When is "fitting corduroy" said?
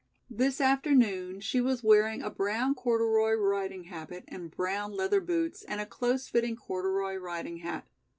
6.27-7.17